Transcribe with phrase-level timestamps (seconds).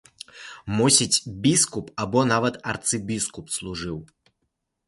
[0.77, 3.97] Мусіць, біскуп або нават арцыбіскуп служыў.